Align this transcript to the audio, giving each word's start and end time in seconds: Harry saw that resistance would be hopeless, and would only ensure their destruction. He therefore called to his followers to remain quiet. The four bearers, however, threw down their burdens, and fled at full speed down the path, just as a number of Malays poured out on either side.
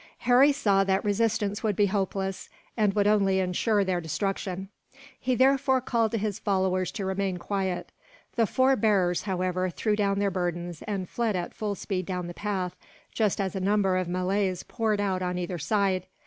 Harry 0.25 0.51
saw 0.51 0.83
that 0.83 1.05
resistance 1.05 1.61
would 1.61 1.75
be 1.75 1.85
hopeless, 1.85 2.49
and 2.75 2.95
would 2.95 3.05
only 3.05 3.37
ensure 3.37 3.83
their 3.83 4.01
destruction. 4.01 4.67
He 5.19 5.35
therefore 5.35 5.79
called 5.79 6.11
to 6.13 6.17
his 6.17 6.39
followers 6.39 6.91
to 6.93 7.05
remain 7.05 7.37
quiet. 7.37 7.91
The 8.35 8.47
four 8.47 8.75
bearers, 8.75 9.21
however, 9.21 9.69
threw 9.69 9.95
down 9.95 10.17
their 10.17 10.31
burdens, 10.31 10.81
and 10.87 11.07
fled 11.07 11.35
at 11.35 11.53
full 11.53 11.75
speed 11.75 12.07
down 12.07 12.25
the 12.25 12.33
path, 12.33 12.75
just 13.13 13.39
as 13.39 13.55
a 13.55 13.59
number 13.59 13.95
of 13.95 14.07
Malays 14.09 14.63
poured 14.63 14.99
out 14.99 15.21
on 15.21 15.37
either 15.37 15.59
side. 15.59 16.07